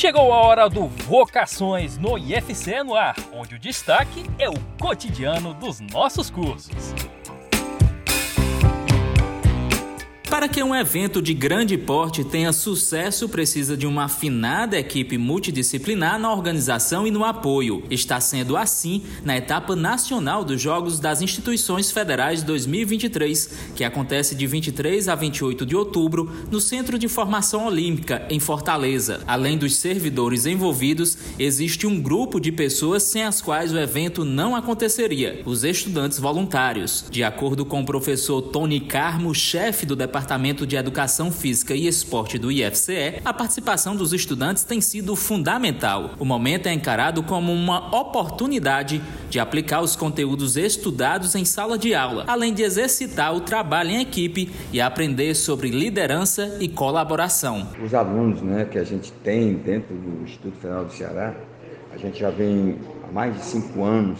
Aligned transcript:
Chegou 0.00 0.32
a 0.32 0.38
hora 0.38 0.66
do 0.66 0.86
Vocações 0.86 1.98
no 1.98 2.16
IFC 2.16 2.82
no 2.82 2.94
ar, 2.94 3.14
onde 3.34 3.56
o 3.56 3.58
destaque 3.58 4.24
é 4.38 4.48
o 4.48 4.58
cotidiano 4.80 5.52
dos 5.52 5.78
nossos 5.78 6.30
cursos. 6.30 6.94
Para 10.30 10.48
que 10.48 10.62
um 10.62 10.72
evento 10.72 11.20
de 11.20 11.34
grande 11.34 11.76
porte 11.76 12.22
tenha 12.22 12.52
sucesso, 12.52 13.28
precisa 13.28 13.76
de 13.76 13.84
uma 13.84 14.04
afinada 14.04 14.78
equipe 14.78 15.18
multidisciplinar 15.18 16.20
na 16.20 16.32
organização 16.32 17.04
e 17.04 17.10
no 17.10 17.24
apoio. 17.24 17.82
Está 17.90 18.20
sendo 18.20 18.56
assim 18.56 19.02
na 19.24 19.36
etapa 19.36 19.74
nacional 19.74 20.44
dos 20.44 20.62
Jogos 20.62 21.00
das 21.00 21.20
Instituições 21.20 21.90
Federais 21.90 22.44
2023, 22.44 23.50
que 23.74 23.82
acontece 23.82 24.36
de 24.36 24.46
23 24.46 25.08
a 25.08 25.16
28 25.16 25.66
de 25.66 25.74
outubro 25.74 26.30
no 26.48 26.60
Centro 26.60 26.96
de 26.96 27.08
Formação 27.08 27.66
Olímpica, 27.66 28.24
em 28.30 28.38
Fortaleza. 28.38 29.22
Além 29.26 29.58
dos 29.58 29.76
servidores 29.76 30.46
envolvidos, 30.46 31.18
existe 31.40 31.88
um 31.88 32.00
grupo 32.00 32.40
de 32.40 32.52
pessoas 32.52 33.02
sem 33.02 33.24
as 33.24 33.42
quais 33.42 33.72
o 33.72 33.78
evento 33.78 34.24
não 34.24 34.54
aconteceria: 34.54 35.42
os 35.44 35.64
estudantes 35.64 36.20
voluntários. 36.20 37.04
De 37.10 37.24
acordo 37.24 37.64
com 37.64 37.80
o 37.80 37.84
professor 37.84 38.40
Tony 38.40 38.78
Carmo, 38.78 39.34
chefe 39.34 39.84
do 39.84 39.96
departamento 39.96 40.19
Departamento 40.20 40.66
de 40.66 40.76
Educação 40.76 41.32
Física 41.32 41.74
e 41.74 41.86
Esporte 41.86 42.38
do 42.38 42.52
IFCE, 42.52 43.22
a 43.24 43.32
participação 43.32 43.96
dos 43.96 44.12
estudantes 44.12 44.64
tem 44.64 44.78
sido 44.78 45.16
fundamental. 45.16 46.10
O 46.18 46.26
momento 46.26 46.66
é 46.66 46.74
encarado 46.74 47.22
como 47.22 47.50
uma 47.50 47.98
oportunidade 47.98 49.00
de 49.30 49.40
aplicar 49.40 49.80
os 49.80 49.96
conteúdos 49.96 50.58
estudados 50.58 51.34
em 51.34 51.46
sala 51.46 51.78
de 51.78 51.94
aula, 51.94 52.26
além 52.28 52.52
de 52.52 52.62
exercitar 52.62 53.34
o 53.34 53.40
trabalho 53.40 53.92
em 53.92 54.02
equipe 54.02 54.52
e 54.70 54.78
aprender 54.78 55.34
sobre 55.34 55.70
liderança 55.70 56.58
e 56.60 56.68
colaboração. 56.68 57.66
Os 57.82 57.94
alunos 57.94 58.42
né, 58.42 58.66
que 58.70 58.76
a 58.76 58.84
gente 58.84 59.10
tem 59.24 59.54
dentro 59.54 59.94
do 59.96 60.22
Instituto 60.22 60.58
Federal 60.58 60.84
do 60.84 60.92
Ceará, 60.92 61.34
a 61.94 61.96
gente 61.96 62.20
já 62.20 62.28
vem 62.28 62.78
há 63.08 63.10
mais 63.10 63.34
de 63.34 63.42
cinco 63.42 63.82
anos 63.82 64.18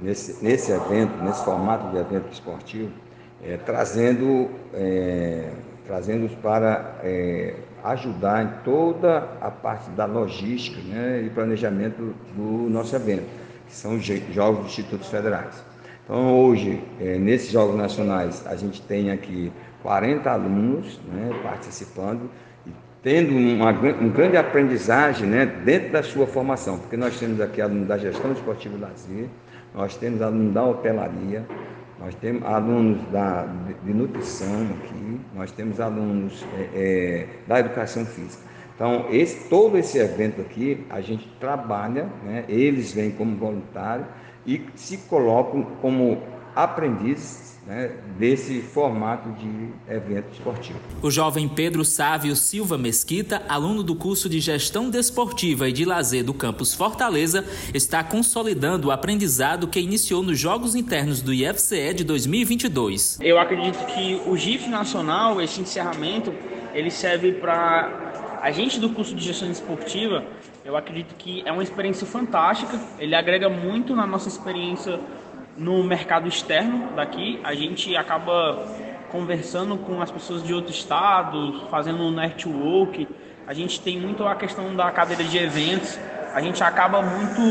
nesse, 0.00 0.42
nesse 0.42 0.70
evento, 0.70 1.20
nesse 1.20 1.44
formato 1.44 1.90
de 1.90 1.96
evento 1.96 2.32
esportivo, 2.32 2.92
é, 3.42 3.56
trazendo 3.56 4.50
é, 4.72 5.50
trazendo 5.86 6.28
para 6.40 6.96
é, 7.02 7.54
ajudar 7.84 8.44
em 8.44 8.64
toda 8.64 9.28
a 9.40 9.50
parte 9.50 9.90
da 9.90 10.04
logística 10.04 10.80
né, 10.82 11.22
e 11.26 11.30
planejamento 11.30 12.14
do 12.34 12.70
nosso 12.70 12.94
evento, 12.94 13.26
que 13.66 13.74
são 13.74 13.96
os 13.96 14.04
Jogos 14.04 14.60
dos 14.60 14.72
Institutos 14.72 15.08
Federais. 15.08 15.62
Então, 16.04 16.40
hoje, 16.40 16.82
é, 17.00 17.18
nesses 17.18 17.50
Jogos 17.50 17.76
Nacionais, 17.76 18.46
a 18.46 18.56
gente 18.56 18.80
tem 18.82 19.10
aqui 19.10 19.52
40 19.82 20.30
alunos 20.30 21.00
né, 21.12 21.30
participando 21.42 22.30
e 22.66 22.70
tendo 23.02 23.36
uma, 23.36 23.72
grande 23.72 24.36
aprendizagem 24.36 25.26
né, 25.26 25.46
dentro 25.46 25.92
da 25.92 26.02
sua 26.02 26.26
formação, 26.26 26.78
porque 26.78 26.96
nós 26.96 27.18
temos 27.18 27.40
aqui 27.40 27.60
alunos 27.60 27.88
da 27.88 27.98
gestão 27.98 28.32
esportiva 28.32 28.76
lazer, 28.80 29.26
nós 29.74 29.96
temos 29.96 30.22
alunos 30.22 30.52
da 30.54 30.64
hotelaria, 30.64 31.44
nós 32.02 32.16
temos 32.16 32.42
alunos 32.42 33.00
da, 33.12 33.46
de, 33.84 33.94
nutrição 33.94 34.66
aqui, 34.80 35.20
nós 35.32 35.52
temos 35.52 35.78
alunos 35.78 36.44
é, 36.58 36.68
é, 36.74 37.28
da 37.46 37.60
educação 37.60 38.04
física. 38.04 38.42
Então, 38.74 39.06
esse, 39.08 39.48
todo 39.48 39.78
esse 39.78 39.98
evento 39.98 40.40
aqui, 40.40 40.84
a 40.90 41.00
gente 41.00 41.28
trabalha, 41.38 42.08
né, 42.24 42.44
eles 42.48 42.92
vêm 42.92 43.12
como 43.12 43.36
voluntários 43.36 44.08
e 44.44 44.66
se 44.74 44.96
colocam 45.08 45.62
como 45.80 46.20
aprendizes 46.56 47.51
né, 47.66 47.92
desse 48.18 48.60
formato 48.60 49.30
de 49.32 49.68
evento 49.88 50.32
esportivo. 50.32 50.78
O 51.00 51.10
jovem 51.10 51.48
Pedro 51.48 51.84
Sávio 51.84 52.34
Silva 52.34 52.76
Mesquita, 52.76 53.42
aluno 53.48 53.82
do 53.82 53.94
curso 53.94 54.28
de 54.28 54.40
Gestão 54.40 54.90
Desportiva 54.90 55.68
e 55.68 55.72
de 55.72 55.84
Lazer 55.84 56.24
do 56.24 56.34
campus 56.34 56.74
Fortaleza, 56.74 57.44
está 57.72 58.02
consolidando 58.02 58.88
o 58.88 58.90
aprendizado 58.90 59.68
que 59.68 59.80
iniciou 59.80 60.22
nos 60.22 60.38
Jogos 60.38 60.74
Internos 60.74 61.22
do 61.22 61.32
IFCE 61.32 61.94
de 61.94 62.04
2022. 62.04 63.18
Eu 63.20 63.38
acredito 63.38 63.84
que 63.86 64.20
o 64.26 64.36
GIF 64.36 64.68
Nacional, 64.68 65.40
esse 65.40 65.60
encerramento, 65.60 66.34
ele 66.74 66.90
serve 66.90 67.32
para 67.32 68.40
a 68.42 68.50
gente 68.50 68.80
do 68.80 68.90
curso 68.90 69.14
de 69.14 69.22
Gestão 69.24 69.48
Desportiva, 69.48 70.24
eu 70.64 70.76
acredito 70.76 71.14
que 71.16 71.42
é 71.46 71.52
uma 71.52 71.62
experiência 71.62 72.06
fantástica, 72.06 72.80
ele 72.98 73.14
agrega 73.14 73.48
muito 73.48 73.94
na 73.94 74.06
nossa 74.06 74.28
experiência 74.28 74.98
no 75.56 75.82
mercado 75.84 76.26
externo 76.26 76.88
daqui, 76.94 77.40
a 77.44 77.54
gente 77.54 77.94
acaba 77.96 78.66
conversando 79.10 79.76
com 79.76 80.00
as 80.00 80.10
pessoas 80.10 80.42
de 80.42 80.54
outro 80.54 80.72
estado, 80.72 81.66
fazendo 81.70 82.02
um 82.02 82.10
network. 82.10 83.06
A 83.46 83.52
gente 83.52 83.80
tem 83.80 84.00
muito 84.00 84.24
a 84.24 84.34
questão 84.34 84.74
da 84.74 84.90
cadeira 84.90 85.22
de 85.24 85.36
eventos. 85.36 85.98
A 86.34 86.40
gente 86.40 86.64
acaba 86.64 87.02
muito 87.02 87.42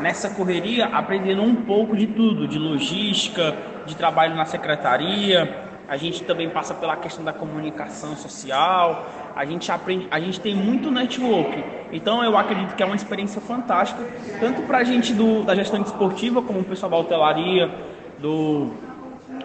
nessa 0.00 0.30
correria 0.30 0.86
aprendendo 0.86 1.42
um 1.42 1.54
pouco 1.54 1.94
de 1.94 2.06
tudo, 2.06 2.48
de 2.48 2.58
logística, 2.58 3.54
de 3.84 3.94
trabalho 3.94 4.34
na 4.34 4.46
secretaria, 4.46 5.63
a 5.88 5.96
gente 5.96 6.24
também 6.24 6.48
passa 6.48 6.74
pela 6.74 6.96
questão 6.96 7.24
da 7.24 7.32
comunicação 7.32 8.16
social, 8.16 9.06
a 9.34 9.44
gente 9.44 9.70
aprende, 9.70 10.06
a 10.10 10.18
gente 10.20 10.40
tem 10.40 10.54
muito 10.54 10.90
network. 10.90 11.64
Então 11.92 12.22
eu 12.24 12.36
acredito 12.36 12.74
que 12.74 12.82
é 12.82 12.86
uma 12.86 12.96
experiência 12.96 13.40
fantástica, 13.40 14.02
tanto 14.40 14.62
para 14.62 14.78
a 14.78 14.84
gente 14.84 15.12
do, 15.12 15.42
da 15.42 15.54
gestão 15.54 15.80
esportiva, 15.82 16.42
como 16.42 16.60
o 16.60 16.64
pessoal 16.64 16.90
da 16.90 16.96
hotelaria, 16.96 17.70
do, 18.18 18.70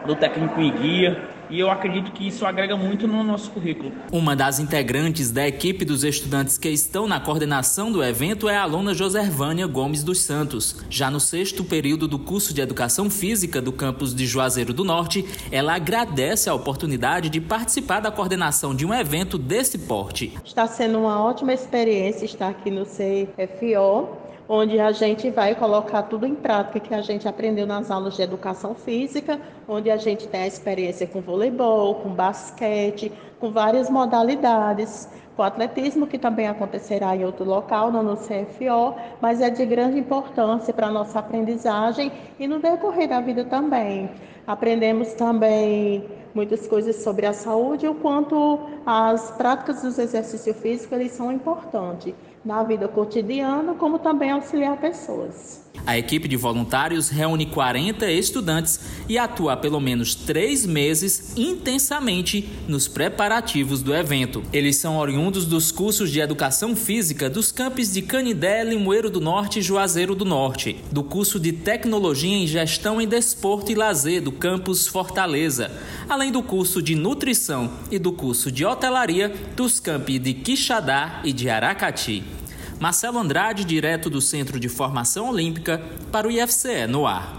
do 0.05 0.15
técnico 0.15 0.61
e 0.61 0.71
guia 0.71 1.38
e 1.49 1.59
eu 1.59 1.69
acredito 1.69 2.11
que 2.11 2.27
isso 2.27 2.45
agrega 2.45 2.75
muito 2.77 3.07
no 3.07 3.23
nosso 3.23 3.51
currículo. 3.51 3.91
Uma 4.11 4.35
das 4.35 4.59
integrantes 4.59 5.31
da 5.31 5.47
equipe 5.47 5.83
dos 5.83 6.03
estudantes 6.03 6.57
que 6.57 6.69
estão 6.69 7.07
na 7.07 7.19
coordenação 7.19 7.91
do 7.91 8.03
evento 8.03 8.47
é 8.47 8.57
a 8.57 8.63
aluna 8.63 8.93
Joservânia 8.93 9.67
Gomes 9.67 10.03
dos 10.03 10.21
Santos. 10.21 10.83
Já 10.89 11.09
no 11.09 11.19
sexto 11.19 11.63
período 11.63 12.07
do 12.07 12.19
curso 12.19 12.53
de 12.53 12.61
Educação 12.61 13.09
Física 13.09 13.61
do 13.61 13.71
campus 13.71 14.13
de 14.13 14.25
Juazeiro 14.25 14.73
do 14.73 14.83
Norte, 14.83 15.25
ela 15.51 15.75
agradece 15.75 16.49
a 16.49 16.53
oportunidade 16.53 17.29
de 17.29 17.41
participar 17.41 17.99
da 17.99 18.11
coordenação 18.11 18.75
de 18.75 18.85
um 18.85 18.93
evento 18.93 19.37
desse 19.37 19.77
porte. 19.77 20.37
Está 20.45 20.67
sendo 20.67 20.99
uma 20.99 21.23
ótima 21.23 21.53
experiência 21.53 22.25
estar 22.25 22.49
aqui 22.49 22.69
no 22.69 22.85
CFO 22.85 24.28
onde 24.51 24.79
a 24.79 24.91
gente 24.91 25.29
vai 25.29 25.53
colocar 25.53 26.01
tudo 26.01 26.25
em 26.25 26.33
prática 26.33 26.79
que 26.79 26.91
a 26.95 27.01
gente 27.03 27.27
aprendeu 27.27 27.67
nas 27.67 27.91
aulas 27.91 28.15
de 28.15 28.23
educação 28.23 28.73
física, 28.73 29.39
onde 29.67 29.91
a 29.91 29.97
gente 29.97 30.27
tem 30.27 30.41
a 30.41 30.47
experiência 30.47 31.05
com 31.05 31.21
voleibol, 31.21 31.93
com 31.95 32.09
basquete, 32.09 33.11
com 33.39 33.51
várias 33.51 33.91
modalidades, 33.91 35.07
com 35.35 35.43
atletismo, 35.43 36.07
que 36.07 36.17
também 36.17 36.47
acontecerá 36.47 37.15
em 37.15 37.23
outro 37.23 37.45
local, 37.45 37.91
não 37.91 38.01
no 38.01 38.17
CFO, 38.17 38.95
mas 39.21 39.39
é 39.39 39.51
de 39.51 39.63
grande 39.67 39.99
importância 39.99 40.73
para 40.73 40.87
a 40.87 40.91
nossa 40.91 41.19
aprendizagem 41.19 42.11
e 42.39 42.47
no 42.47 42.57
decorrer 42.57 43.07
da 43.07 43.21
vida 43.21 43.45
também. 43.45 44.09
Aprendemos 44.47 45.13
também 45.13 46.09
muitas 46.33 46.65
coisas 46.65 46.95
sobre 47.03 47.27
a 47.27 47.33
saúde 47.33 47.85
e 47.85 47.89
o 47.89 47.93
quanto 47.93 48.59
as 48.83 49.29
práticas 49.29 49.83
dos 49.83 49.99
exercícios 49.99 50.57
físicos 50.57 50.99
eles 50.99 51.11
são 51.11 51.31
importantes 51.31 52.15
na 52.43 52.63
vida 52.63 52.87
cotidiana, 52.87 53.73
como 53.73 53.99
também 53.99 54.31
auxiliar 54.31 54.77
pessoas. 54.77 55.69
A 55.85 55.97
equipe 55.97 56.27
de 56.27 56.35
voluntários 56.35 57.09
reúne 57.09 57.45
40 57.45 58.09
estudantes 58.11 58.79
e 59.07 59.17
atua 59.17 59.57
pelo 59.57 59.79
menos 59.79 60.13
três 60.13 60.65
meses 60.65 61.33
intensamente 61.35 62.47
nos 62.67 62.87
preparativos 62.87 63.81
do 63.81 63.95
evento. 63.95 64.43
Eles 64.53 64.75
são 64.75 64.97
oriundos 64.97 65.45
dos 65.45 65.71
cursos 65.71 66.11
de 66.11 66.19
Educação 66.19 66.75
Física 66.75 67.29
dos 67.29 67.51
campos 67.51 67.91
de 67.91 68.01
Canidé, 68.01 68.63
Limoeiro 68.63 69.09
do 69.09 69.19
Norte 69.19 69.59
e 69.59 69.61
Juazeiro 69.61 70.13
do 70.13 70.25
Norte, 70.25 70.77
do 70.91 71.03
curso 71.03 71.39
de 71.39 71.53
Tecnologia 71.53 72.37
em 72.37 72.45
Gestão 72.45 73.01
em 73.01 73.07
Desporto 73.07 73.71
e 73.71 73.75
Lazer 73.75 74.21
do 74.21 74.31
campus 74.31 74.85
Fortaleza, 74.85 75.71
além 76.07 76.31
do 76.31 76.43
curso 76.43 76.81
de 76.81 76.93
Nutrição 76.93 77.71
e 77.89 77.97
do 77.97 78.11
curso 78.11 78.51
de 78.51 78.65
Hotelaria 78.65 79.33
dos 79.55 79.79
campi 79.79 80.19
de 80.19 80.33
Quixadá 80.33 81.21
e 81.23 81.33
de 81.33 81.49
Aracati. 81.49 82.38
Marcelo 82.79 83.19
Andrade, 83.19 83.65
direto 83.65 84.09
do 84.09 84.21
Centro 84.21 84.59
de 84.59 84.69
Formação 84.69 85.29
Olímpica, 85.29 85.81
para 86.11 86.27
o 86.27 86.31
IFCE 86.31 86.87
no 86.87 87.05
ar. 87.05 87.38